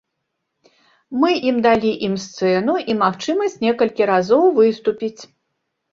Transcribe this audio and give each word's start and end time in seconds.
Мы 1.23 1.29
ім 1.49 1.59
далі 1.67 1.91
ім 2.09 2.15
сцэну 2.25 2.75
і 2.93 2.97
магчымасць 3.05 3.61
некалькі 3.67 4.03
разоў 4.15 4.43
выступіць. 4.61 5.17